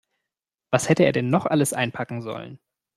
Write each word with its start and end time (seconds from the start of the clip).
Was 0.71 0.89
hätte 0.89 1.03
er 1.03 1.11
denn 1.11 1.29
noch 1.29 1.45
alles 1.45 1.73
einpacken 1.73 2.23
sollen? 2.23 2.57